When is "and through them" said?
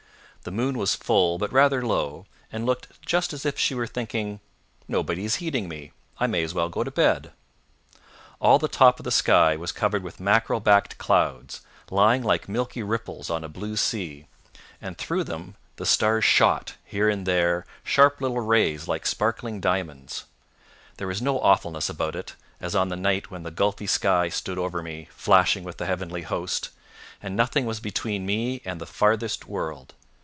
14.81-15.57